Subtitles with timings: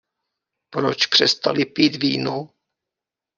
[0.73, 2.49] Proč přestali pít víno?